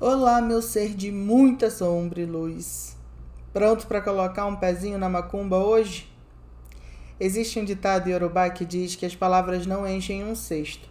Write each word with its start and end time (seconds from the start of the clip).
Olá, 0.00 0.40
meu 0.40 0.60
ser 0.60 0.92
de 0.92 1.12
muita 1.12 1.70
sombra 1.70 2.20
e 2.20 2.26
luz. 2.26 2.96
Pronto 3.52 3.86
para 3.86 4.00
colocar 4.00 4.44
um 4.44 4.56
pezinho 4.56 4.98
na 4.98 5.08
macumba 5.08 5.56
hoje? 5.58 6.12
Existe 7.20 7.60
um 7.60 7.64
ditado 7.64 8.08
iorubá 8.08 8.50
que 8.50 8.64
diz 8.64 8.96
que 8.96 9.06
as 9.06 9.14
palavras 9.14 9.68
não 9.68 9.86
enchem 9.86 10.24
um 10.24 10.34
cesto. 10.34 10.88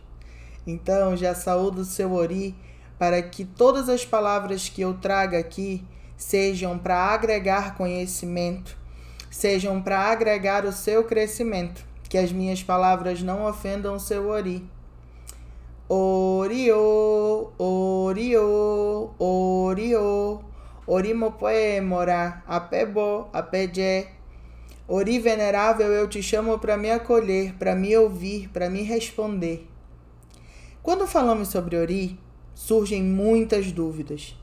Então, 0.65 1.17
já 1.17 1.35
saúdo 1.35 1.81
o 1.81 1.85
seu 1.85 2.13
ori 2.13 2.55
para 2.97 3.21
que 3.21 3.43
todas 3.43 3.89
as 3.89 4.05
palavras 4.05 4.69
que 4.69 4.81
eu 4.81 4.93
traga 4.93 5.37
aqui 5.37 5.83
sejam 6.15 6.79
para 6.79 6.95
agregar 6.95 7.75
conhecimento, 7.75 8.77
sejam 9.29 9.81
para 9.81 9.99
agregar 9.99 10.63
o 10.63 10.71
seu 10.71 11.03
crescimento, 11.03 11.85
que 12.07 12.17
as 12.17 12.31
minhas 12.31 12.63
palavras 12.63 13.21
não 13.21 13.45
ofendam 13.45 13.97
o 13.97 13.99
seu 13.99 14.29
ori. 14.29 14.65
Oriô, 15.89 17.51
oriô, 17.57 18.92
oriô, 19.19 20.41
orimopoe 20.85 21.81
mora, 21.81 22.43
apebo, 22.47 23.27
apedé. 23.33 24.07
Ori 24.85 25.17
venerável, 25.17 25.87
eu 25.93 26.09
te 26.09 26.21
chamo 26.21 26.59
para 26.59 26.75
me 26.75 26.91
acolher, 26.91 27.53
para 27.53 27.73
me 27.73 27.95
ouvir, 27.95 28.49
para 28.49 28.69
me 28.69 28.83
responder. 28.83 29.65
Quando 30.81 31.07
falamos 31.07 31.47
sobre 31.47 31.77
Ori, 31.77 32.19
surgem 32.53 33.01
muitas 33.01 33.71
dúvidas. 33.71 34.37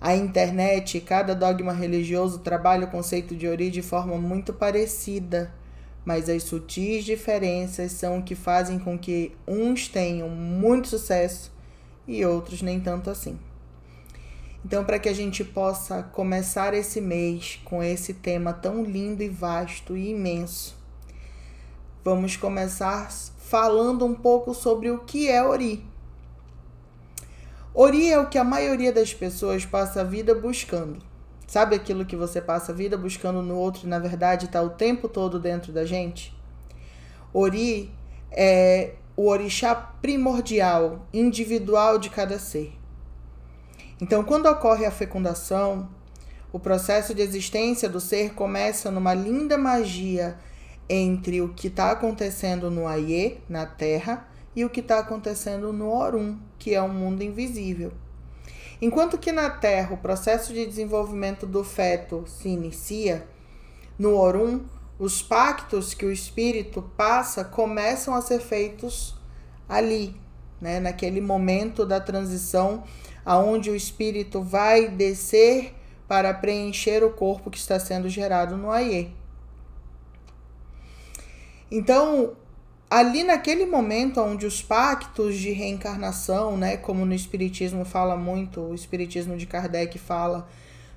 A 0.00 0.16
internet 0.16 0.96
e 0.96 1.00
cada 1.02 1.34
dogma 1.34 1.74
religioso 1.74 2.38
trabalha 2.38 2.86
o 2.86 2.90
conceito 2.90 3.36
de 3.36 3.46
Ori 3.46 3.70
de 3.70 3.82
forma 3.82 4.16
muito 4.16 4.54
parecida, 4.54 5.52
mas 6.06 6.30
as 6.30 6.42
sutis 6.42 7.04
diferenças 7.04 7.92
são 7.92 8.18
o 8.18 8.22
que 8.22 8.34
fazem 8.34 8.78
com 8.78 8.98
que 8.98 9.36
uns 9.46 9.88
tenham 9.88 10.30
muito 10.30 10.88
sucesso 10.88 11.52
e 12.08 12.24
outros 12.24 12.62
nem 12.62 12.80
tanto 12.80 13.10
assim. 13.10 13.38
Então, 14.64 14.84
para 14.84 14.98
que 14.98 15.08
a 15.08 15.12
gente 15.12 15.42
possa 15.42 16.02
começar 16.02 16.74
esse 16.74 17.00
mês 17.00 17.58
com 17.64 17.82
esse 17.82 18.14
tema 18.14 18.52
tão 18.52 18.84
lindo 18.84 19.22
e 19.22 19.28
vasto 19.28 19.96
e 19.96 20.10
imenso, 20.10 20.76
vamos 22.04 22.36
começar 22.36 23.10
falando 23.10 24.04
um 24.04 24.14
pouco 24.14 24.54
sobre 24.54 24.90
o 24.90 24.98
que 24.98 25.28
é 25.28 25.42
Ori. 25.42 25.84
Ori 27.74 28.10
é 28.10 28.18
o 28.18 28.28
que 28.28 28.36
a 28.36 28.44
maioria 28.44 28.92
das 28.92 29.14
pessoas 29.14 29.64
passa 29.64 30.02
a 30.02 30.04
vida 30.04 30.34
buscando. 30.34 30.98
Sabe 31.46 31.74
aquilo 31.74 32.04
que 32.04 32.14
você 32.14 32.40
passa 32.40 32.70
a 32.70 32.74
vida 32.74 32.96
buscando 32.96 33.42
no 33.42 33.56
outro 33.56 33.86
e 33.86 33.88
na 33.88 33.98
verdade 33.98 34.46
está 34.46 34.62
o 34.62 34.70
tempo 34.70 35.08
todo 35.08 35.40
dentro 35.40 35.72
da 35.72 35.84
gente? 35.84 36.36
Ori 37.32 37.90
é 38.30 38.94
o 39.16 39.28
orixá 39.28 39.74
primordial, 39.74 41.06
individual 41.12 41.98
de 41.98 42.10
cada 42.10 42.38
ser. 42.38 42.79
Então, 44.00 44.24
quando 44.24 44.46
ocorre 44.46 44.86
a 44.86 44.90
fecundação, 44.90 45.88
o 46.52 46.58
processo 46.58 47.14
de 47.14 47.20
existência 47.20 47.88
do 47.88 48.00
ser 48.00 48.34
começa 48.34 48.90
numa 48.90 49.12
linda 49.12 49.58
magia 49.58 50.38
entre 50.88 51.40
o 51.40 51.50
que 51.50 51.68
está 51.68 51.90
acontecendo 51.90 52.70
no 52.70 52.88
Aie, 52.88 53.40
na 53.48 53.66
Terra, 53.66 54.26
e 54.56 54.64
o 54.64 54.70
que 54.70 54.80
está 54.80 54.98
acontecendo 54.98 55.72
no 55.72 55.92
Orum, 55.92 56.36
que 56.58 56.74
é 56.74 56.82
um 56.82 56.92
mundo 56.92 57.22
invisível. 57.22 57.92
Enquanto 58.82 59.18
que 59.18 59.30
na 59.30 59.50
Terra 59.50 59.94
o 59.94 59.98
processo 59.98 60.52
de 60.52 60.66
desenvolvimento 60.66 61.46
do 61.46 61.62
feto 61.62 62.24
se 62.26 62.48
inicia, 62.48 63.26
no 63.98 64.16
Orum, 64.16 64.64
os 64.98 65.22
pactos 65.22 65.94
que 65.94 66.04
o 66.04 66.10
espírito 66.10 66.82
passa 66.96 67.44
começam 67.44 68.14
a 68.14 68.22
ser 68.22 68.40
feitos 68.40 69.14
ali, 69.68 70.18
né, 70.60 70.80
naquele 70.80 71.20
momento 71.20 71.86
da 71.86 72.00
transição 72.00 72.82
aonde 73.30 73.70
o 73.70 73.76
espírito 73.76 74.42
vai 74.42 74.88
descer 74.88 75.72
para 76.08 76.34
preencher 76.34 77.04
o 77.04 77.10
corpo 77.10 77.48
que 77.48 77.58
está 77.58 77.78
sendo 77.78 78.08
gerado 78.08 78.56
no 78.56 78.72
Aie. 78.72 79.14
Então, 81.70 82.32
ali 82.90 83.22
naquele 83.22 83.66
momento 83.66 84.20
onde 84.20 84.44
os 84.46 84.60
pactos 84.60 85.36
de 85.36 85.52
reencarnação, 85.52 86.56
né, 86.56 86.76
como 86.76 87.06
no 87.06 87.14
espiritismo 87.14 87.84
fala 87.84 88.16
muito, 88.16 88.62
o 88.62 88.74
espiritismo 88.74 89.36
de 89.36 89.46
Kardec 89.46 89.96
fala 89.96 90.48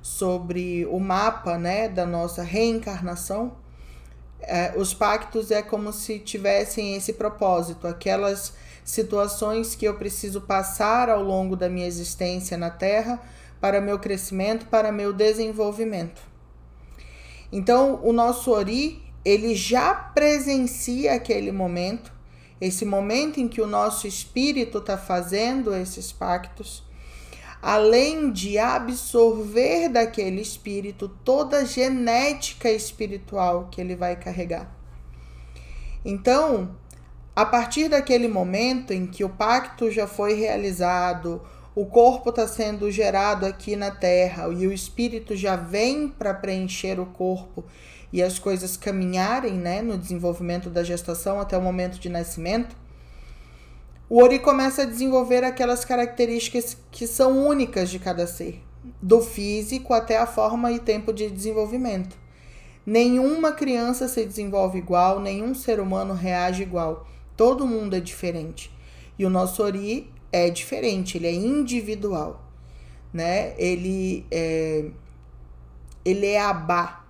sobre 0.02 0.88
o 0.88 1.00
mapa, 1.00 1.60
né, 1.60 1.88
da 1.88 2.04
nossa 2.08 2.42
reencarnação, 2.42 3.56
é, 4.42 4.74
os 4.76 4.92
pactos 4.92 5.52
é 5.52 5.62
como 5.62 5.94
se 5.94 6.18
tivessem 6.18 6.96
esse 6.96 7.14
propósito, 7.14 7.86
aquelas 7.86 8.56
situações 8.84 9.76
que 9.76 9.86
eu 9.86 9.96
preciso 9.96 10.42
passar 10.42 11.10
ao 11.10 11.24
longo 11.24 11.56
da 11.56 11.70
minha 11.70 11.88
existência 11.88 12.58
na 12.58 12.70
Terra 12.70 13.22
para 13.60 13.80
meu 13.80 13.98
crescimento, 13.98 14.66
para 14.66 14.92
meu 14.92 15.14
desenvolvimento. 15.14 16.22
Então, 17.52 18.00
o 18.04 18.12
nosso 18.12 18.52
Ori, 18.52 19.02
ele 19.24 19.56
já 19.56 19.94
presencia 19.94 21.14
aquele 21.14 21.52
momento, 21.52 22.12
esse 22.60 22.84
momento 22.84 23.40
em 23.40 23.48
que 23.48 23.62
o 23.62 23.68
nosso 23.68 24.08
espírito 24.08 24.80
está 24.80 24.98
fazendo 24.98 25.74
esses 25.74 26.12
pactos, 26.12 26.84
além 27.62 28.32
de 28.32 28.58
absorver 28.58 29.88
daquele 29.88 30.42
espírito 30.42 31.08
toda 31.24 31.60
a 31.60 31.64
genética 31.64 32.70
espiritual 32.70 33.70
que 33.72 33.80
ele 33.80 33.96
vai 33.96 34.18
carregar. 34.18 34.70
Então, 36.04 36.76
a 37.36 37.46
partir 37.46 37.90
daquele 37.90 38.28
momento 38.28 38.94
em 38.94 39.08
que 39.08 39.24
o 39.24 39.30
pacto 39.30 39.90
já 39.90 40.06
foi 40.06 40.34
realizado, 40.34 41.42
o 41.76 41.86
corpo 41.86 42.30
está 42.30 42.48
sendo 42.48 42.92
gerado 42.92 43.46
aqui 43.46 43.76
na 43.76 43.90
Terra 43.90 44.48
e 44.50 44.68
o 44.68 44.72
espírito 44.72 45.36
já 45.36 45.56
vem 45.56 46.08
para 46.08 46.34
preencher 46.34 47.00
o 47.00 47.08
corpo 47.08 47.64
e 48.12 48.22
as 48.22 48.38
coisas 48.38 48.78
caminharem 48.78 49.54
né, 49.54 49.82
no 49.82 49.98
desenvolvimento 49.98 50.70
da 50.70 50.84
gestação 50.84 51.40
até 51.40 51.58
o 51.58 51.62
momento 51.62 52.00
de 52.00 52.10
nascimento, 52.10 52.76
o 54.08 54.22
Ori 54.22 54.38
começa 54.38 54.84
a 54.84 54.86
desenvolver 54.86 55.44
aquelas 55.44 55.84
características 55.84 56.78
que 56.92 57.08
são 57.08 57.48
únicas 57.48 57.90
de 57.90 57.98
cada 57.98 58.28
ser, 58.28 58.62
do 59.02 59.20
físico 59.20 59.92
até 59.92 60.20
a 60.20 60.28
forma 60.28 60.72
e 60.72 60.78
tempo 60.78 61.12
de 61.12 61.28
desenvolvimento. 61.32 62.16
Nenhuma 62.86 63.54
criança 63.54 64.08
se 64.08 64.24
desenvolve 64.24 64.78
igual, 64.78 65.20
nenhum 65.20 65.56
ser 65.56 65.80
humano 65.80 66.14
reage 66.14 66.62
igual. 66.62 67.08
Todo 67.36 67.68
mundo 67.68 67.96
é 67.96 68.00
diferente. 68.00 68.72
E 69.18 69.26
o 69.26 69.30
nosso 69.30 69.64
Ori 69.64 70.12
é 70.32 70.50
diferente, 70.50 71.18
ele 71.18 71.28
é 71.28 71.34
individual, 71.34 72.44
né? 73.14 73.54
Ele 73.58 74.26
é 74.32 74.86
ele 76.06 76.28
é 76.28 76.42
Abá, 76.42 77.06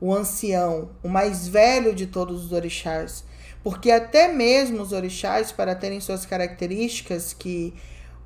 o 0.00 0.14
ancião, 0.14 0.88
o 1.02 1.08
mais 1.08 1.46
velho 1.46 1.94
de 1.94 2.06
todos 2.06 2.46
os 2.46 2.52
orixás, 2.52 3.24
porque 3.62 3.90
até 3.90 4.32
mesmo 4.32 4.80
os 4.80 4.92
orixás 4.92 5.52
para 5.52 5.74
terem 5.74 6.00
suas 6.00 6.24
características 6.24 7.34
que 7.34 7.74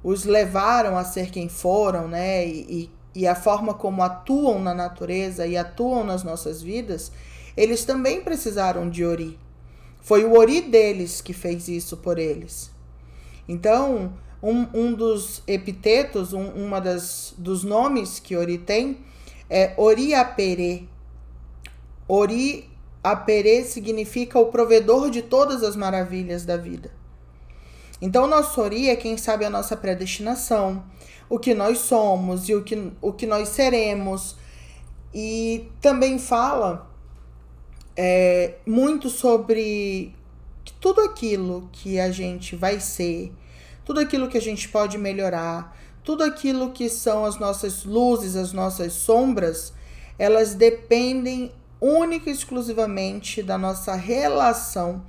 os 0.02 0.25
levaram 0.25 0.97
a 0.97 1.04
ser 1.04 1.31
quem 1.31 1.48
foram, 1.48 2.06
né? 2.06 2.47
E, 2.47 2.91
e 3.14 3.26
a 3.26 3.34
forma 3.34 3.75
como 3.75 4.02
atuam 4.02 4.60
na 4.60 4.75
natureza 4.75 5.47
e 5.47 5.56
atuam 5.56 6.04
nas 6.04 6.22
nossas 6.22 6.62
vidas, 6.62 7.10
eles 7.56 7.84
também 7.84 8.22
precisaram 8.22 8.88
de 8.88 9.04
Ori, 9.04 9.38
foi 10.00 10.25
o 10.25 10.38
Ori 10.38 10.61
deles 10.61 11.21
que 11.21 11.33
fez 11.33 11.69
isso 11.69 11.97
por 11.97 12.19
eles. 12.19 12.71
Então, 13.49 14.12
um, 14.43 14.66
um 14.72 14.93
dos 14.93 15.43
epitetos, 15.47 16.33
um, 16.33 16.49
uma 16.50 16.81
das 16.81 17.34
dos 17.37 17.62
nomes 17.62 18.19
que 18.19 18.37
Ori 18.37 18.59
tem 18.59 18.99
é 19.49 19.75
Ori 19.77 20.15
Apere. 20.15 20.88
Ori 22.09 22.69
Apere 23.03 23.65
significa 23.65 24.38
o 24.38 24.47
provedor 24.47 25.11
de 25.11 25.22
todas 25.22 25.62
as 25.62 25.77
maravilhas 25.77 26.44
da 26.44 26.56
vida. 26.56 26.91
Então, 28.00 28.27
nosso 28.27 28.61
Ori 28.61 28.88
é 28.88 28.97
quem 28.97 29.19
sabe 29.19 29.44
a 29.44 29.50
nossa 29.50 29.77
predestinação, 29.77 30.82
o 31.29 31.38
que 31.38 31.52
nós 31.52 31.79
somos 31.79 32.49
e 32.49 32.55
o 32.55 32.62
que, 32.62 32.93
o 33.00 33.12
que 33.12 33.26
nós 33.26 33.50
seremos. 33.50 34.37
E 35.12 35.69
também 35.81 36.19
fala 36.19 36.89
é, 37.96 38.54
muito 38.66 39.10
sobre 39.10 40.14
tudo 40.81 41.00
aquilo 41.00 41.69
que 41.72 41.98
a 41.98 42.10
gente 42.10 42.56
vai 42.56 42.81
ser, 42.81 43.32
tudo 43.84 44.00
aquilo 44.00 44.28
que 44.28 44.38
a 44.38 44.42
gente 44.42 44.69
pode 44.69 44.96
melhorar, 44.96 45.76
tudo 46.02 46.25
aquilo 46.25 46.70
que 46.70 46.88
são 46.88 47.25
as 47.25 47.38
nossas 47.38 47.84
luzes, 47.84 48.37
as 48.37 48.52
nossas 48.52 48.92
sombras, 48.92 49.72
elas 50.19 50.54
dependem 50.54 51.52
única 51.81 52.28
e 52.28 52.32
exclusivamente 52.32 53.42
da 53.42 53.56
nossa 53.56 53.94
relação, 53.94 55.04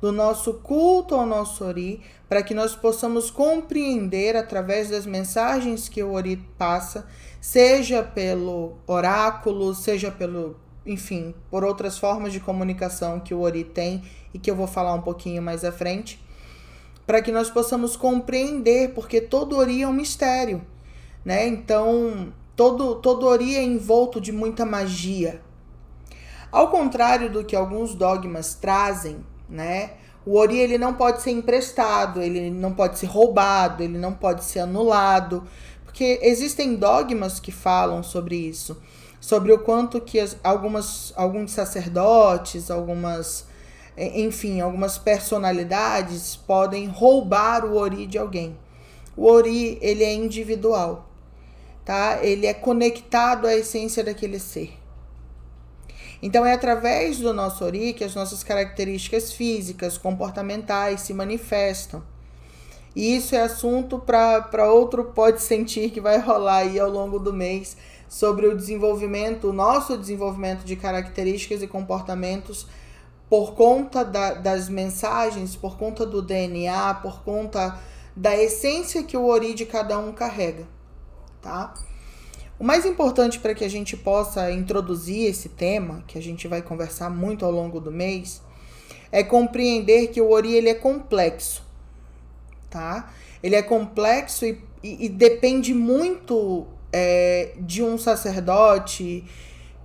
do 0.00 0.10
nosso 0.10 0.54
culto 0.54 1.14
ao 1.14 1.26
nosso 1.26 1.64
Ori, 1.64 2.00
para 2.28 2.42
que 2.42 2.54
nós 2.54 2.74
possamos 2.74 3.30
compreender 3.30 4.36
através 4.36 4.90
das 4.90 5.06
mensagens 5.06 5.88
que 5.88 6.02
o 6.02 6.12
Ori 6.12 6.36
passa, 6.58 7.06
seja 7.40 8.02
pelo 8.02 8.78
oráculo, 8.86 9.74
seja 9.74 10.10
pelo 10.10 10.56
enfim, 10.86 11.34
por 11.50 11.64
outras 11.64 11.98
formas 11.98 12.32
de 12.32 12.40
comunicação 12.40 13.20
que 13.20 13.34
o 13.34 13.40
Ori 13.40 13.64
tem 13.64 14.02
e 14.34 14.38
que 14.38 14.50
eu 14.50 14.56
vou 14.56 14.66
falar 14.66 14.94
um 14.94 15.02
pouquinho 15.02 15.42
mais 15.42 15.64
à 15.64 15.72
frente, 15.72 16.22
para 17.06 17.20
que 17.20 17.32
nós 17.32 17.50
possamos 17.50 17.96
compreender, 17.96 18.94
porque 18.94 19.20
todo 19.20 19.56
Ori 19.56 19.82
é 19.82 19.88
um 19.88 19.92
mistério. 19.92 20.62
né? 21.24 21.46
Então, 21.46 22.32
todo, 22.56 22.96
todo 22.96 23.26
Ori 23.26 23.56
é 23.56 23.62
envolto 23.62 24.20
de 24.20 24.32
muita 24.32 24.64
magia. 24.64 25.40
Ao 26.50 26.68
contrário 26.68 27.30
do 27.30 27.44
que 27.44 27.56
alguns 27.56 27.94
dogmas 27.94 28.54
trazem, 28.54 29.24
né? 29.48 29.92
O 30.24 30.36
Ori 30.36 30.58
ele 30.58 30.78
não 30.78 30.94
pode 30.94 31.22
ser 31.22 31.30
emprestado, 31.30 32.20
ele 32.22 32.50
não 32.50 32.72
pode 32.72 32.98
ser 32.98 33.06
roubado, 33.06 33.82
ele 33.82 33.98
não 33.98 34.12
pode 34.12 34.44
ser 34.44 34.60
anulado, 34.60 35.44
porque 35.84 36.20
existem 36.22 36.76
dogmas 36.76 37.40
que 37.40 37.50
falam 37.50 38.02
sobre 38.02 38.36
isso, 38.36 38.80
sobre 39.22 39.52
o 39.52 39.58
quanto 39.60 40.00
que 40.00 40.18
as, 40.18 40.36
algumas 40.42 41.12
alguns 41.14 41.52
sacerdotes, 41.52 42.72
algumas 42.72 43.46
enfim, 43.96 44.60
algumas 44.60 44.98
personalidades 44.98 46.34
podem 46.34 46.88
roubar 46.88 47.64
o 47.64 47.76
Ori 47.76 48.06
de 48.06 48.18
alguém. 48.18 48.58
O 49.16 49.26
Ori, 49.26 49.78
ele 49.80 50.02
é 50.02 50.12
individual, 50.12 51.08
tá? 51.84 52.18
Ele 52.20 52.46
é 52.46 52.54
conectado 52.54 53.46
à 53.46 53.54
essência 53.54 54.02
daquele 54.02 54.40
ser. 54.40 54.72
Então 56.20 56.44
é 56.44 56.54
através 56.54 57.18
do 57.18 57.32
nosso 57.32 57.64
Ori 57.64 57.92
que 57.92 58.02
as 58.02 58.14
nossas 58.16 58.42
características 58.42 59.32
físicas, 59.32 59.96
comportamentais 59.98 61.02
se 61.02 61.14
manifestam. 61.14 62.02
E 62.96 63.16
isso 63.16 63.36
é 63.36 63.42
assunto 63.42 63.98
para 63.98 64.72
outro 64.72 65.04
pode 65.04 65.40
sentir 65.42 65.90
que 65.90 66.00
vai 66.00 66.18
rolar 66.18 66.58
aí 66.58 66.80
ao 66.80 66.90
longo 66.90 67.18
do 67.18 67.32
mês 67.32 67.76
sobre 68.12 68.46
o 68.46 68.54
desenvolvimento, 68.54 69.48
o 69.48 69.52
nosso 69.54 69.96
desenvolvimento 69.96 70.66
de 70.66 70.76
características 70.76 71.62
e 71.62 71.66
comportamentos 71.66 72.66
por 73.26 73.54
conta 73.54 74.04
da, 74.04 74.34
das 74.34 74.68
mensagens, 74.68 75.56
por 75.56 75.78
conta 75.78 76.04
do 76.04 76.20
DNA, 76.20 76.92
por 76.96 77.22
conta 77.22 77.80
da 78.14 78.36
essência 78.36 79.02
que 79.02 79.16
o 79.16 79.24
Ori 79.24 79.54
de 79.54 79.64
cada 79.64 79.98
um 79.98 80.12
carrega, 80.12 80.68
tá? 81.40 81.72
O 82.60 82.64
mais 82.64 82.84
importante 82.84 83.40
para 83.40 83.54
que 83.54 83.64
a 83.64 83.70
gente 83.70 83.96
possa 83.96 84.52
introduzir 84.52 85.30
esse 85.30 85.48
tema, 85.48 86.04
que 86.06 86.18
a 86.18 86.22
gente 86.22 86.46
vai 86.46 86.60
conversar 86.60 87.08
muito 87.08 87.46
ao 87.46 87.50
longo 87.50 87.80
do 87.80 87.90
mês, 87.90 88.42
é 89.10 89.24
compreender 89.24 90.08
que 90.08 90.20
o 90.20 90.30
Ori 90.30 90.54
ele 90.54 90.68
é 90.68 90.74
complexo, 90.74 91.64
tá? 92.68 93.10
Ele 93.42 93.56
é 93.56 93.62
complexo 93.62 94.44
e, 94.44 94.62
e, 94.82 95.06
e 95.06 95.08
depende 95.08 95.72
muito 95.72 96.66
é, 96.92 97.54
de 97.58 97.82
um 97.82 97.96
sacerdote 97.96 99.24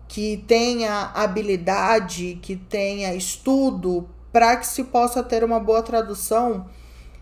que 0.08 0.44
tenha 0.48 1.12
habilidade, 1.14 2.40
que 2.42 2.56
tenha 2.56 3.14
estudo, 3.14 4.10
para 4.32 4.58
que 4.58 4.68
se 4.68 4.84
possa 4.84 5.24
ter 5.24 5.44
uma 5.44 5.60
boa 5.60 5.82
tradução 5.82 6.68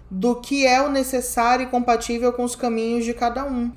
do 0.10 0.36
que 0.36 0.66
é 0.66 0.82
o 0.82 0.90
necessário 0.90 1.66
e 1.66 1.70
compatível 1.70 2.32
com 2.34 2.44
os 2.44 2.56
caminhos 2.56 3.06
de 3.06 3.14
cada 3.14 3.46
um. 3.46 3.72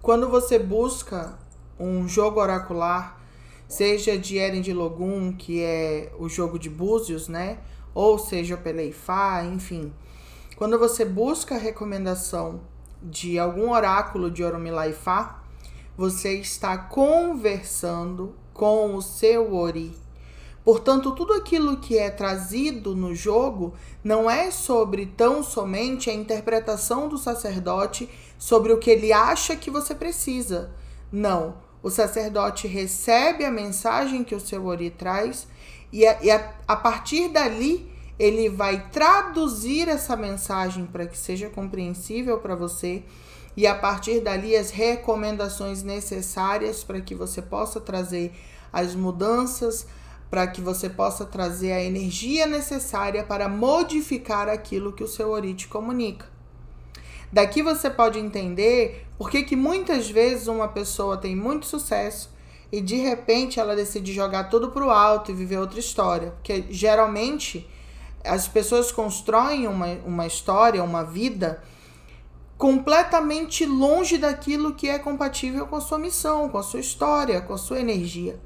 Quando 0.00 0.28
você 0.28 0.58
busca 0.58 1.38
um 1.78 2.06
jogo 2.06 2.40
oracular, 2.40 3.20
seja 3.66 4.18
de 4.18 4.38
Eren 4.38 4.60
de 4.60 4.72
Logum, 4.72 5.32
que 5.32 5.62
é 5.62 6.12
o 6.18 6.28
jogo 6.28 6.58
de 6.58 6.70
Búzios, 6.70 7.28
né? 7.28 7.58
Ou 7.94 8.18
seja, 8.18 8.56
Peleifá, 8.56 9.44
enfim. 9.44 9.92
Quando 10.56 10.78
você 10.78 11.04
busca 11.04 11.54
a 11.54 11.58
recomendação 11.58 12.60
de 13.04 13.38
algum 13.38 13.70
oráculo 13.70 14.30
de 14.30 14.42
Oromilaifá, 14.42 15.42
você 15.96 16.40
está 16.40 16.76
conversando 16.78 18.34
com 18.52 18.94
o 18.94 19.02
seu 19.02 19.54
Ori. 19.54 19.94
Portanto, 20.64 21.12
tudo 21.12 21.34
aquilo 21.34 21.76
que 21.76 21.98
é 21.98 22.08
trazido 22.08 22.96
no 22.96 23.14
jogo 23.14 23.74
não 24.02 24.30
é 24.30 24.50
sobre 24.50 25.04
tão 25.04 25.42
somente 25.42 26.08
a 26.08 26.14
interpretação 26.14 27.06
do 27.06 27.18
sacerdote 27.18 28.08
sobre 28.38 28.72
o 28.72 28.78
que 28.78 28.90
ele 28.90 29.12
acha 29.12 29.54
que 29.54 29.70
você 29.70 29.94
precisa. 29.94 30.70
Não. 31.12 31.62
O 31.82 31.90
sacerdote 31.90 32.66
recebe 32.66 33.44
a 33.44 33.50
mensagem 33.50 34.24
que 34.24 34.34
o 34.34 34.40
seu 34.40 34.64
Ori 34.64 34.88
traz 34.88 35.46
e, 35.92 36.06
a, 36.06 36.22
e 36.22 36.30
a, 36.30 36.54
a 36.66 36.74
partir 36.74 37.28
dali 37.28 37.93
ele 38.18 38.48
vai 38.48 38.88
traduzir 38.90 39.88
essa 39.88 40.16
mensagem 40.16 40.86
para 40.86 41.06
que 41.06 41.18
seja 41.18 41.48
compreensível 41.48 42.38
para 42.38 42.54
você 42.54 43.02
e 43.56 43.66
a 43.66 43.74
partir 43.74 44.20
dali 44.20 44.56
as 44.56 44.70
recomendações 44.70 45.82
necessárias 45.82 46.82
para 46.82 47.00
que 47.00 47.14
você 47.14 47.40
possa 47.40 47.80
trazer 47.80 48.32
as 48.72 48.94
mudanças, 48.94 49.86
para 50.30 50.46
que 50.46 50.60
você 50.60 50.88
possa 50.90 51.24
trazer 51.24 51.72
a 51.72 51.82
energia 51.82 52.46
necessária 52.46 53.22
para 53.22 53.48
modificar 53.48 54.48
aquilo 54.48 54.92
que 54.92 55.04
o 55.04 55.08
seu 55.08 55.30
Ori 55.30 55.54
te 55.54 55.68
comunica. 55.68 56.26
Daqui 57.32 57.62
você 57.62 57.90
pode 57.90 58.18
entender 58.18 59.06
por 59.18 59.30
que, 59.30 59.42
que 59.42 59.56
muitas 59.56 60.08
vezes 60.08 60.46
uma 60.46 60.68
pessoa 60.68 61.16
tem 61.16 61.34
muito 61.34 61.66
sucesso 61.66 62.32
e 62.70 62.80
de 62.80 62.96
repente 62.96 63.60
ela 63.60 63.76
decide 63.76 64.12
jogar 64.12 64.44
tudo 64.44 64.70
para 64.70 64.84
o 64.84 64.90
alto 64.90 65.30
e 65.30 65.34
viver 65.34 65.58
outra 65.58 65.78
história. 65.78 66.30
Porque 66.32 66.64
geralmente 66.70 67.68
as 68.24 68.48
pessoas 68.48 68.90
constroem 68.90 69.66
uma, 69.66 69.86
uma 70.06 70.26
história, 70.26 70.82
uma 70.82 71.04
vida 71.04 71.62
completamente 72.56 73.66
longe 73.66 74.16
daquilo 74.16 74.74
que 74.74 74.88
é 74.88 74.98
compatível 74.98 75.66
com 75.66 75.76
a 75.76 75.80
sua 75.80 75.98
missão, 75.98 76.48
com 76.48 76.56
a 76.56 76.62
sua 76.62 76.80
história, 76.80 77.40
com 77.42 77.52
a 77.52 77.58
sua 77.58 77.78
energia. 77.78 78.40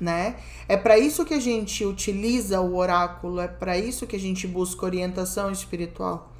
Né? 0.00 0.36
É 0.68 0.76
para 0.76 0.98
isso 0.98 1.24
que 1.24 1.34
a 1.34 1.40
gente 1.40 1.84
utiliza 1.84 2.60
o 2.60 2.76
oráculo, 2.76 3.40
é 3.40 3.48
para 3.48 3.76
isso 3.76 4.06
que 4.06 4.16
a 4.16 4.20
gente 4.20 4.46
busca 4.46 4.86
orientação 4.86 5.50
espiritual. 5.50 6.32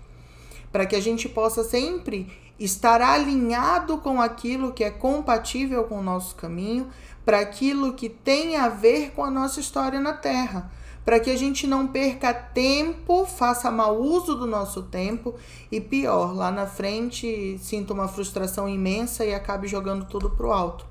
Para 0.71 0.87
que 0.87 0.95
a 0.95 1.01
gente 1.01 1.29
possa 1.29 1.65
sempre 1.65 2.31
estar 2.59 3.03
alinhado 3.03 3.99
com 3.99 4.21
aquilo 4.21 4.73
que 4.73 4.85
é 4.85 4.91
compatível 4.91 5.85
com 5.85 5.99
o 5.99 6.03
nosso 6.03 6.37
caminho, 6.37 6.89
para 7.25 7.41
aquilo 7.41 7.95
que 7.95 8.09
tem 8.09 8.57
a 8.57 8.69
ver 8.69 9.11
com 9.11 9.25
a 9.25 9.31
nossa 9.31 9.61
história 9.61 10.01
na 10.01 10.13
Terra 10.13 10.71
para 11.11 11.19
que 11.19 11.31
a 11.31 11.37
gente 11.37 11.67
não 11.67 11.89
perca 11.89 12.33
tempo, 12.33 13.27
faça 13.27 13.69
mau 13.69 14.01
uso 14.01 14.37
do 14.37 14.47
nosso 14.47 14.85
tempo 14.85 15.35
e 15.69 15.81
pior, 15.81 16.33
lá 16.33 16.53
na 16.53 16.69
frente 16.69 17.59
sinta 17.59 17.93
uma 17.93 18.07
frustração 18.07 18.69
imensa 18.69 19.25
e 19.25 19.35
acabe 19.35 19.67
jogando 19.67 20.05
tudo 20.05 20.31
pro 20.31 20.53
alto. 20.53 20.87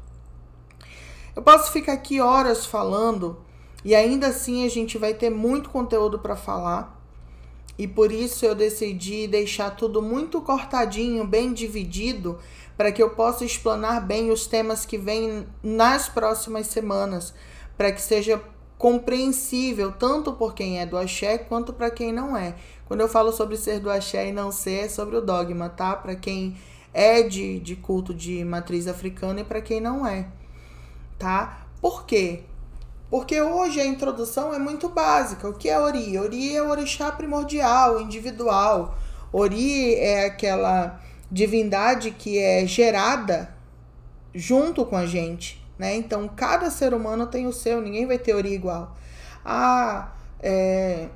Eu 1.34 1.42
posso 1.42 1.72
ficar 1.72 1.94
aqui 1.94 2.20
horas 2.20 2.66
falando 2.66 3.40
e 3.86 3.96
ainda 3.96 4.28
assim 4.28 4.66
a 4.66 4.70
gente 4.70 4.98
vai 4.98 5.14
ter 5.14 5.30
muito 5.30 5.70
conteúdo 5.70 6.20
para 6.20 6.36
falar. 6.36 7.02
E 7.78 7.88
por 7.88 8.12
isso 8.12 8.46
eu 8.46 8.54
decidi 8.54 9.26
deixar 9.26 9.70
tudo 9.70 10.02
muito 10.02 10.42
cortadinho, 10.42 11.26
bem 11.26 11.54
dividido, 11.54 12.38
para 12.76 12.92
que 12.92 13.02
eu 13.02 13.12
possa 13.12 13.46
explanar 13.46 14.06
bem 14.06 14.32
os 14.32 14.48
temas 14.48 14.86
que 14.86 14.98
vêm 14.98 15.48
nas 15.64 16.10
próximas 16.10 16.68
semanas, 16.68 17.34
para 17.78 17.90
que 17.90 18.02
seja 18.02 18.44
compreensível 18.80 19.92
tanto 19.92 20.32
por 20.32 20.56
quem 20.56 20.80
é 20.80 20.86
do 20.86 20.98
axé 20.98 21.38
quanto 21.38 21.74
para 21.74 21.92
quem 21.92 22.14
não 22.14 22.36
é. 22.36 22.56
Quando 22.88 23.02
eu 23.02 23.10
falo 23.10 23.34
sobre 23.34 23.58
ser 23.58 23.82
do 23.82 23.92
axé 23.92 24.30
e 24.30 24.32
não 24.32 24.54
ser, 24.54 24.86
é 24.86 24.90
sobre 24.90 25.18
o 25.18 25.22
dogma, 25.22 25.68
tá? 25.68 25.98
Para 25.98 26.16
quem 26.16 26.58
é 26.94 27.22
de, 27.22 27.60
de 27.60 27.76
culto 27.76 28.14
de 28.14 28.44
matriz 28.46 28.88
africana 28.88 29.42
e 29.42 29.44
para 29.44 29.62
quem 29.62 29.82
não 29.82 30.08
é, 30.08 30.28
tá? 31.20 31.68
Por 31.82 32.06
quê? 32.06 32.44
Porque 33.10 33.42
hoje 33.42 33.82
a 33.82 33.86
introdução 33.86 34.54
é 34.54 34.60
muito 34.60 34.88
básica. 34.88 35.50
O 35.50 35.54
que 35.54 35.68
é 35.68 35.78
Ori? 35.78 36.18
Ori 36.18 36.56
é 36.56 36.64
o 36.64 36.70
orixá 36.70 37.12
primordial, 37.12 38.00
individual. 38.00 38.98
Ori 39.34 39.96
é 39.96 40.26
aquela 40.26 41.02
divindade 41.30 42.12
que 42.12 42.38
é 42.38 42.66
gerada 42.66 43.54
junto 44.34 44.86
com 44.86 44.96
a 44.96 45.06
gente 45.06 45.60
né? 45.80 45.96
Então, 45.96 46.28
cada 46.28 46.70
ser 46.70 46.94
humano 46.94 47.26
tem 47.26 47.48
o 47.48 47.54
seu, 47.54 47.82
ninguém 47.82 48.06
vai 48.06 48.18
ter 48.18 48.26
teoria 48.26 48.54
igual. 48.54 48.98
Ah, 49.46 50.12
é, 50.42 51.08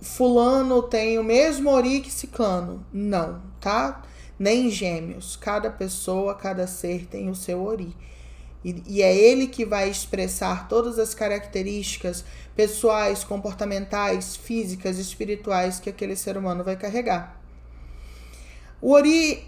fulano 0.00 0.80
tem 0.80 1.18
o 1.18 1.24
mesmo 1.24 1.70
ori 1.70 2.00
que 2.00 2.10
ciclano. 2.10 2.86
Não, 2.92 3.42
tá? 3.60 4.02
Nem 4.38 4.70
gêmeos. 4.70 5.34
Cada 5.34 5.70
pessoa, 5.70 6.36
cada 6.36 6.68
ser 6.68 7.06
tem 7.06 7.28
o 7.28 7.34
seu 7.34 7.64
ori. 7.64 7.96
E, 8.64 8.82
e 8.86 9.02
é 9.02 9.14
ele 9.14 9.48
que 9.48 9.64
vai 9.64 9.90
expressar 9.90 10.68
todas 10.68 10.98
as 10.98 11.14
características 11.14 12.24
pessoais, 12.54 13.24
comportamentais, 13.24 14.36
físicas, 14.36 14.98
espirituais 14.98 15.80
que 15.80 15.90
aquele 15.90 16.14
ser 16.14 16.36
humano 16.36 16.62
vai 16.62 16.76
carregar. 16.76 17.40
O 18.80 18.92
ori, 18.92 19.44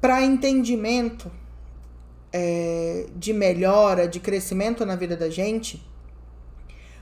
para 0.00 0.22
entendimento, 0.22 1.30
é, 2.32 3.06
de 3.16 3.32
melhora, 3.32 4.06
de 4.08 4.20
crescimento 4.20 4.84
na 4.84 4.96
vida 4.96 5.16
da 5.16 5.30
gente, 5.30 5.82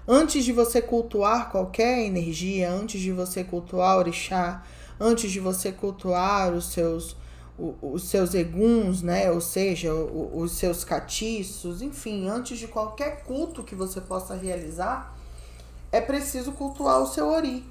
antes 0.07 0.45
de 0.45 0.53
você 0.53 0.81
cultuar 0.81 1.51
qualquer 1.51 2.05
energia, 2.05 2.71
antes 2.71 3.01
de 3.01 3.13
você 3.13 3.43
cultuar 3.43 3.97
o 3.97 3.99
orixá, 3.99 4.65
antes 4.99 5.31
de 5.31 5.41
você 5.41 5.73
cultuar 5.73 6.53
os 6.53 6.73
seus 6.73 7.17
os 7.81 8.11
seus 8.11 8.35
eguns, 8.35 9.01
né? 9.01 9.31
Ou 9.33 9.41
seja, 9.41 9.91
os 9.95 10.53
seus 10.53 10.85
catiços, 10.85 11.81
enfim, 11.81 12.29
antes 12.29 12.59
de 12.59 12.69
qualquer 12.69 13.23
culto 13.25 13.63
que 13.63 13.75
você 13.75 13.99
possa 13.99 14.35
realizar, 14.35 15.17
é 15.91 15.99
preciso 15.99 16.53
cultuar 16.53 17.01
o 17.01 17.07
seu 17.07 17.27
ori, 17.29 17.65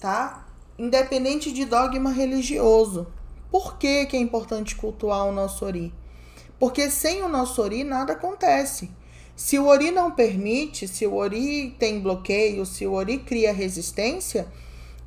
tá? 0.00 0.46
independente 0.78 1.52
de 1.52 1.64
dogma 1.64 2.10
religioso. 2.10 3.06
Por 3.50 3.76
que, 3.78 4.06
que 4.06 4.16
é 4.16 4.20
importante 4.20 4.76
cultuar 4.76 5.26
o 5.26 5.32
nosso 5.32 5.64
Ori? 5.64 5.92
Porque 6.58 6.90
sem 6.90 7.22
o 7.22 7.28
nosso 7.28 7.60
Ori 7.62 7.84
nada 7.84 8.14
acontece. 8.14 8.90
Se 9.34 9.58
o 9.58 9.66
Ori 9.66 9.90
não 9.90 10.10
permite, 10.10 10.88
se 10.88 11.06
o 11.06 11.14
Ori 11.14 11.76
tem 11.78 12.00
bloqueio, 12.00 12.64
se 12.64 12.86
o 12.86 12.92
Ori 12.92 13.18
cria 13.18 13.52
resistência, 13.52 14.46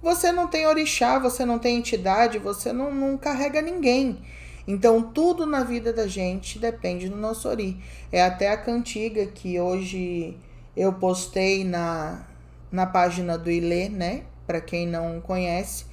você 0.02 0.32
não 0.32 0.48
tem 0.48 0.68
orixá, 0.68 1.18
você 1.18 1.44
não 1.44 1.58
tem 1.58 1.78
entidade, 1.78 2.38
você 2.38 2.72
não, 2.72 2.94
não 2.94 3.18
carrega 3.18 3.62
ninguém. 3.62 4.20
Então, 4.68 5.02
tudo 5.02 5.48
na 5.48 5.64
vida 5.64 5.92
da 5.92 6.06
gente 6.06 6.60
depende 6.60 7.10
do 7.10 7.16
nosso 7.16 7.50
Ori. 7.50 7.82
É 8.12 8.22
até 8.22 8.52
a 8.52 8.58
cantiga 8.58 9.26
que 9.26 9.60
hoje 9.60 10.38
eu 10.78 10.94
postei 10.94 11.64
na, 11.64 12.28
na 12.72 12.86
página 12.86 13.36
do 13.36 13.50
Ilê, 13.50 13.90
né? 13.90 14.26
Para 14.46 14.62
quem 14.62 14.86
não 14.86 15.20
conhece, 15.20 15.86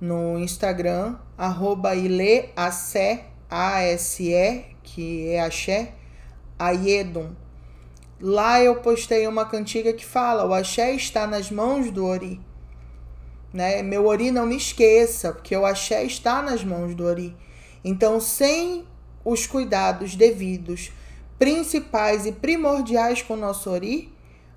no 0.00 0.38
Instagram, 0.38 1.16
arroba 1.36 1.96
Ilê 1.96 2.50
A-S-E, 3.54 4.64
que 4.82 5.28
é 5.28 5.40
Axé, 5.40 5.92
Ayedum. 6.58 7.30
Lá 8.20 8.60
eu 8.60 8.76
postei 8.76 9.28
uma 9.28 9.44
cantiga 9.44 9.92
que 9.92 10.04
fala: 10.04 10.44
o 10.44 10.52
Axé 10.52 10.92
está 10.94 11.26
nas 11.26 11.50
mãos 11.50 11.90
do 11.90 12.04
Ori. 12.04 12.40
Né? 13.52 13.82
Meu 13.82 14.06
Ori 14.06 14.32
não 14.32 14.44
me 14.46 14.56
esqueça, 14.56 15.32
porque 15.32 15.56
o 15.56 15.64
Axé 15.64 16.02
está 16.04 16.42
nas 16.42 16.64
mãos 16.64 16.94
do 16.94 17.04
Ori. 17.04 17.36
Então, 17.84 18.18
sem 18.18 18.84
os 19.24 19.46
cuidados 19.46 20.16
devidos, 20.16 20.90
principais 21.38 22.26
e 22.26 22.32
primordiais 22.32 23.22
com 23.22 23.34
o 23.34 23.36
nosso 23.38 23.70
Ori, 23.70 24.12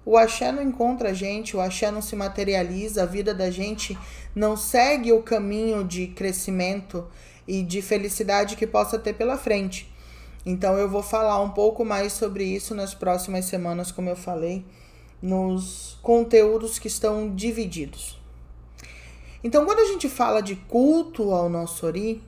o 0.05 0.17
axé 0.17 0.53
não 0.53 0.63
encontra 0.63 1.09
a 1.09 1.13
gente, 1.13 1.57
o 1.57 1.59
axé 1.59 1.91
não 1.91 2.01
se 2.01 2.15
materializa, 2.15 3.03
a 3.03 3.05
vida 3.05 3.33
da 3.33 3.51
gente 3.51 3.97
não 4.33 4.55
segue 4.55 5.11
o 5.11 5.21
caminho 5.21 5.83
de 5.83 6.07
crescimento 6.07 7.05
e 7.47 7.63
de 7.63 7.81
felicidade 7.81 8.55
que 8.55 8.67
possa 8.67 8.99
ter 8.99 9.13
pela 9.13 9.37
frente. 9.37 9.91
Então 10.45 10.77
eu 10.77 10.89
vou 10.89 11.03
falar 11.03 11.41
um 11.41 11.49
pouco 11.49 11.83
mais 11.85 12.13
sobre 12.13 12.43
isso 12.43 12.75
nas 12.75 12.93
próximas 12.93 13.45
semanas, 13.45 13.91
como 13.91 14.09
eu 14.09 14.15
falei, 14.15 14.65
nos 15.21 15.97
conteúdos 16.01 16.79
que 16.79 16.87
estão 16.87 17.33
divididos. 17.33 18.17
Então, 19.43 19.65
quando 19.65 19.79
a 19.79 19.85
gente 19.85 20.09
fala 20.09 20.41
de 20.41 20.55
culto 20.55 21.31
ao 21.31 21.47
nosso 21.47 21.85
Ori, 21.85 22.21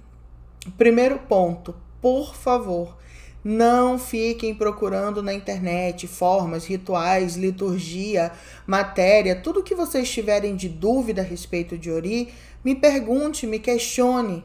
Primeiro 0.78 1.20
ponto, 1.20 1.74
por 2.02 2.36
favor, 2.36 2.98
não 3.42 3.98
fiquem 3.98 4.54
procurando 4.54 5.24
na 5.24 5.34
internet 5.34 6.06
formas, 6.06 6.66
rituais, 6.66 7.38
liturgia, 7.38 8.32
matéria, 8.68 9.38
tudo 9.38 9.64
que 9.64 9.74
vocês 9.74 10.12
tiverem 10.12 10.58
de 10.58 10.68
dúvida 10.68 11.22
a 11.22 11.26
respeito 11.26 11.78
de 11.78 11.90
Ori, 11.90 12.34
me 12.64 12.76
pergunte, 12.76 13.48
me 13.48 13.58
questione. 13.58 14.44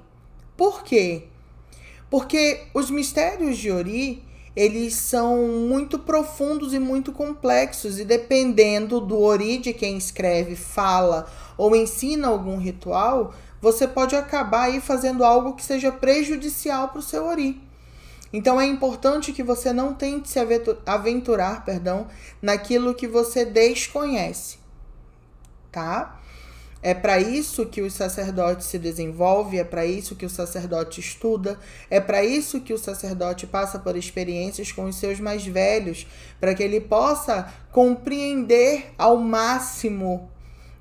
Por 0.57 0.83
quê? 0.83 1.25
Porque 2.11 2.67
os 2.73 2.91
mistérios 2.91 3.59
de 3.59 3.71
Ori, 3.71 4.23
eles 4.55 4.95
são 4.95 5.49
muito 5.69 5.99
profundos 5.99 6.73
e 6.73 6.79
muito 6.79 7.13
complexos 7.13 7.99
e 7.99 8.05
dependendo 8.05 9.01
do 9.01 9.21
Ori 9.21 9.59
de 9.59 9.73
quem 9.73 9.97
escreve, 9.97 10.55
fala 10.55 11.27
ou 11.57 11.75
ensina 11.75 12.29
algum 12.29 12.57
ritual, 12.57 13.35
você 13.61 13.89
pode 13.89 14.15
acabar 14.15 14.65
aí 14.65 14.81
fazendo 14.81 15.25
algo 15.25 15.55
que 15.55 15.65
seja 15.65 15.91
prejudicial 15.91 16.89
para 16.89 16.99
o 16.99 17.03
seu 17.03 17.25
ori. 17.25 17.63
Então 18.31 18.61
é 18.61 18.67
importante 18.67 19.33
que 19.33 19.43
você 19.43 19.73
não 19.73 19.95
tente 19.95 20.29
se 20.29 20.39
aventurar, 20.85 21.65
perdão, 21.65 22.07
naquilo 22.43 22.95
que 22.95 23.07
você 23.09 23.45
desconhece, 23.45 24.59
tá? 25.73 26.21
É 26.85 26.93
para 26.93 27.19
isso 27.19 27.65
que 27.65 27.81
o 27.81 27.91
sacerdote 27.91 28.63
se 28.63 28.79
desenvolve, 28.79 29.59
é 29.59 29.65
para 29.65 29.87
isso 29.87 30.15
que 30.15 30.27
o 30.27 30.29
sacerdote 30.29 31.01
estuda, 31.01 31.59
é 31.89 31.99
para 31.99 32.23
isso 32.23 32.61
que 32.61 32.75
o 32.75 32.79
sacerdote 32.79 33.47
passa 33.47 33.79
por 33.79 33.97
experiências 33.97 34.71
com 34.71 34.85
os 34.85 34.97
seus 34.97 35.19
mais 35.19 35.47
velhos, 35.47 36.07
para 36.39 36.55
que 36.55 36.63
ele 36.63 36.83
possa 36.83 37.51
compreender 37.73 38.93
ao 38.99 39.17
máximo 39.17 40.29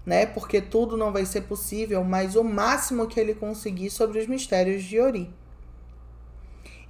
né? 0.06 0.26
Porque 0.26 0.60
tudo 0.60 0.98
não 0.98 1.14
vai 1.14 1.26
ser 1.26 1.44
possível, 1.44 2.04
mas 2.04 2.36
o 2.36 2.44
máximo 2.44 3.08
que 3.08 3.18
ele 3.18 3.34
conseguir 3.34 3.90
sobre 3.90 4.20
os 4.20 4.28
mistérios 4.28 4.84
de 4.84 5.00
Ori. 5.00 5.34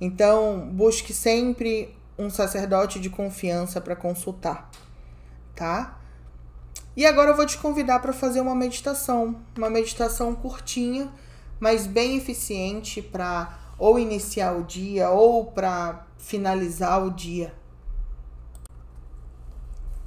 Então, 0.01 0.67
busque 0.74 1.13
sempre 1.13 1.96
um 2.17 2.32
sacerdote 2.32 3.00
de 3.00 3.12
confiança 3.12 3.79
para 3.79 3.96
consultar, 3.96 4.72
tá? 5.55 6.00
E 6.95 7.05
agora 7.05 7.31
eu 7.31 7.35
vou 7.35 7.45
te 7.45 7.57
convidar 7.57 8.00
para 8.00 8.13
fazer 8.13 8.39
uma 8.39 8.53
meditação, 8.53 9.41
uma 9.57 9.69
meditação 9.69 10.35
curtinha, 10.35 11.12
mas 11.59 11.88
bem 11.88 12.17
eficiente 12.17 13.01
para 13.01 13.59
ou 13.79 13.97
iniciar 13.97 14.53
o 14.53 14.63
dia 14.63 15.09
ou 15.09 15.45
para 15.45 16.05
finalizar 16.17 17.03
o 17.03 17.09
dia. 17.09 17.53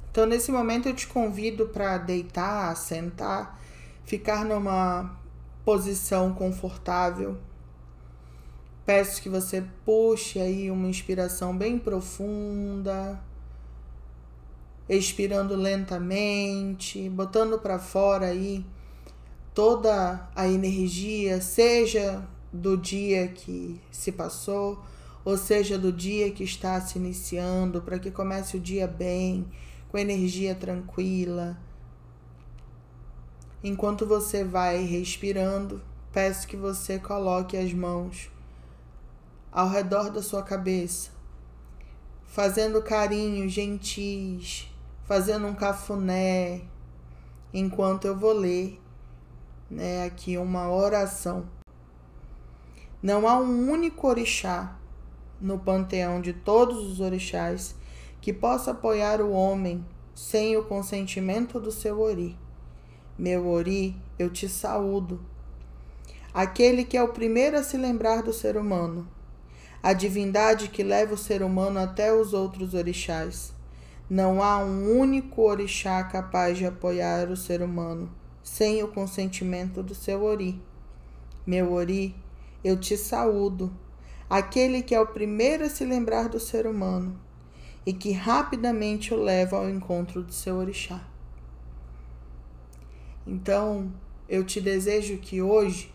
Então, 0.09 0.25
nesse 0.25 0.51
momento, 0.51 0.87
eu 0.87 0.95
te 0.95 1.05
convido 1.05 1.67
para 1.67 1.97
deitar, 1.97 2.75
sentar, 2.75 3.59
ficar 4.03 4.45
numa 4.45 5.15
posição 5.63 6.33
confortável. 6.33 7.37
Peço 8.85 9.21
que 9.21 9.29
você 9.29 9.63
puxe 9.85 10.39
aí 10.39 10.71
uma 10.71 10.87
inspiração 10.87 11.55
bem 11.55 11.77
profunda, 11.77 13.21
expirando 14.89 15.55
lentamente, 15.55 17.09
botando 17.09 17.59
para 17.59 17.77
fora 17.77 18.27
aí 18.27 18.65
toda 19.53 20.29
a 20.35 20.47
energia, 20.47 21.41
seja 21.41 22.23
do 22.53 22.77
dia 22.77 23.27
que 23.27 23.81
se 23.91 24.11
passou, 24.11 24.81
ou 25.25 25.37
seja 25.37 25.77
do 25.77 25.91
dia 25.91 26.31
que 26.31 26.43
está 26.43 26.79
se 26.79 26.97
iniciando, 26.97 27.81
para 27.81 27.99
que 27.99 28.09
comece 28.11 28.55
o 28.55 28.59
dia 28.59 28.87
bem 28.87 29.45
com 29.89 29.97
energia 29.97 30.55
tranquila. 30.55 31.57
Enquanto 33.63 34.05
você 34.05 34.43
vai 34.43 34.83
respirando, 34.83 35.81
peço 36.13 36.47
que 36.47 36.55
você 36.55 36.99
coloque 36.99 37.57
as 37.57 37.73
mãos 37.73 38.29
ao 39.51 39.67
redor 39.67 40.11
da 40.11 40.21
sua 40.21 40.43
cabeça, 40.43 41.09
fazendo 42.25 42.81
carinhos 42.81 43.51
gentis, 43.51 44.69
fazendo 45.07 45.47
um 45.47 45.55
cafuné, 45.55 46.61
enquanto 47.53 48.05
eu 48.05 48.15
vou 48.15 48.33
ler 48.33 48.79
né, 49.71 50.03
aqui 50.05 50.37
uma 50.37 50.69
oração. 50.69 51.49
Não 53.01 53.25
há 53.25 53.39
um 53.39 53.71
único 53.71 54.05
orixá 54.05 54.77
no 55.39 55.57
panteão 55.57 56.19
de 56.19 56.33
todos 56.33 56.79
os 56.79 56.99
orixás 56.99 57.73
que 58.19 58.33
possa 58.33 58.71
apoiar 58.71 59.21
o 59.21 59.31
homem 59.31 59.85
sem 60.13 60.57
o 60.57 60.65
consentimento 60.65 61.57
do 61.57 61.71
seu 61.71 62.01
Ori. 62.01 62.37
Meu 63.17 63.47
Ori, 63.47 63.95
eu 64.19 64.29
te 64.29 64.49
saúdo. 64.49 65.21
Aquele 66.33 66.83
que 66.83 66.97
é 66.97 67.03
o 67.03 67.13
primeiro 67.13 67.57
a 67.57 67.63
se 67.63 67.77
lembrar 67.77 68.23
do 68.23 68.33
ser 68.33 68.57
humano, 68.57 69.07
a 69.81 69.93
divindade 69.93 70.67
que 70.67 70.83
leva 70.83 71.13
o 71.13 71.17
ser 71.17 71.41
humano 71.41 71.79
até 71.79 72.13
os 72.13 72.33
outros 72.33 72.73
orixás. 72.73 73.56
Não 74.09 74.41
há 74.41 74.63
um 74.63 74.97
único 74.97 75.41
orixá 75.41 76.01
capaz 76.05 76.57
de 76.57 76.65
apoiar 76.65 77.29
o 77.29 77.35
ser 77.35 77.61
humano 77.61 78.09
sem 78.41 78.81
o 78.81 78.87
consentimento 78.87 79.83
do 79.83 79.93
seu 79.93 80.23
Ori. 80.23 80.61
Meu 81.45 81.73
Ori, 81.73 82.15
eu 82.63 82.79
te 82.79 82.95
saúdo, 82.95 83.69
aquele 84.29 84.81
que 84.81 84.95
é 84.95 85.01
o 85.01 85.07
primeiro 85.07 85.65
a 85.65 85.69
se 85.69 85.83
lembrar 85.83 86.29
do 86.29 86.39
ser 86.39 86.65
humano, 86.65 87.19
e 87.85 87.91
que 87.91 88.13
rapidamente 88.13 89.13
o 89.13 89.21
leva 89.21 89.57
ao 89.57 89.69
encontro 89.69 90.23
de 90.23 90.33
seu 90.33 90.55
orixá. 90.55 91.05
Então, 93.25 93.91
eu 94.29 94.45
te 94.45 94.61
desejo 94.61 95.17
que 95.17 95.41
hoje, 95.41 95.93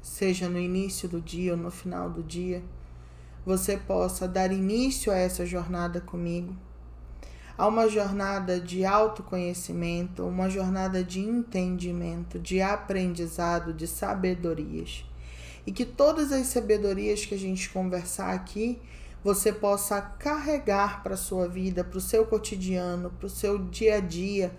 seja 0.00 0.48
no 0.48 0.58
início 0.58 1.08
do 1.08 1.20
dia 1.20 1.52
ou 1.52 1.56
no 1.56 1.70
final 1.70 2.10
do 2.10 2.24
dia, 2.24 2.60
você 3.46 3.76
possa 3.76 4.26
dar 4.26 4.52
início 4.52 5.12
a 5.12 5.16
essa 5.16 5.46
jornada 5.46 6.00
comigo, 6.00 6.56
a 7.62 7.68
uma 7.68 7.88
jornada 7.88 8.58
de 8.58 8.84
autoconhecimento, 8.84 10.24
uma 10.24 10.50
jornada 10.50 11.04
de 11.04 11.20
entendimento, 11.20 12.36
de 12.40 12.60
aprendizado, 12.60 13.72
de 13.72 13.86
sabedorias. 13.86 15.04
E 15.64 15.70
que 15.70 15.84
todas 15.84 16.32
as 16.32 16.48
sabedorias 16.48 17.24
que 17.24 17.36
a 17.36 17.38
gente 17.38 17.70
conversar 17.70 18.32
aqui 18.32 18.82
você 19.22 19.52
possa 19.52 20.00
carregar 20.00 21.04
para 21.04 21.14
a 21.14 21.16
sua 21.16 21.46
vida, 21.46 21.84
para 21.84 21.98
o 21.98 22.00
seu 22.00 22.26
cotidiano, 22.26 23.10
para 23.10 23.26
o 23.26 23.30
seu 23.30 23.56
dia 23.56 23.98
a 23.98 24.00
dia, 24.00 24.52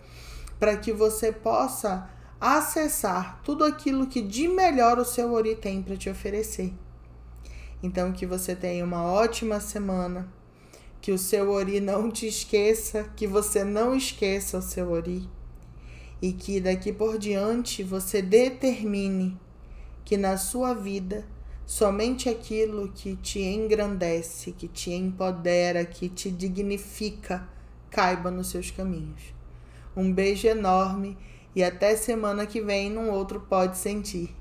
para 0.57 0.77
que 0.77 0.93
você 0.93 1.29
possa 1.29 2.09
acessar 2.39 3.41
tudo 3.43 3.65
aquilo 3.65 4.07
que 4.07 4.21
de 4.21 4.47
melhor 4.47 4.97
o 4.97 5.03
seu 5.03 5.33
Ori 5.33 5.57
tem 5.57 5.81
para 5.81 5.97
te 5.97 6.09
oferecer. 6.09 6.73
Então, 7.83 8.13
que 8.13 8.25
você 8.25 8.55
tenha 8.55 8.85
uma 8.85 9.03
ótima 9.03 9.59
semana, 9.59 10.25
que 11.03 11.11
o 11.11 11.17
seu 11.17 11.51
Ori 11.51 11.81
não 11.81 12.09
te 12.09 12.25
esqueça, 12.25 13.11
que 13.17 13.27
você 13.27 13.61
não 13.65 13.93
esqueça 13.93 14.57
o 14.57 14.61
seu 14.61 14.89
Ori 14.89 15.27
e 16.21 16.31
que 16.31 16.61
daqui 16.61 16.93
por 16.93 17.17
diante 17.17 17.83
você 17.83 18.21
determine 18.21 19.37
que 20.05 20.15
na 20.15 20.37
sua 20.37 20.73
vida 20.73 21.27
somente 21.65 22.29
aquilo 22.29 22.89
que 22.95 23.17
te 23.17 23.41
engrandece, 23.41 24.53
que 24.53 24.69
te 24.69 24.93
empodera, 24.93 25.83
que 25.83 26.07
te 26.07 26.31
dignifica, 26.31 27.49
caiba 27.89 28.31
nos 28.31 28.47
seus 28.47 28.71
caminhos. 28.71 29.33
Um 29.97 30.09
beijo 30.09 30.47
enorme 30.47 31.17
e 31.53 31.65
até 31.65 31.97
semana 31.97 32.45
que 32.45 32.61
vem 32.61 32.89
num 32.89 33.11
outro 33.11 33.41
Pode 33.41 33.77
Sentir. 33.77 34.33